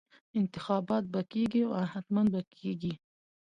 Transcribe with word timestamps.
انتخابات 0.39 1.03
به 1.13 1.21
کېږي 1.31 1.61
او 1.75 1.83
حتمي 1.91 2.23
به 2.33 2.41
کېږي. 2.59 2.93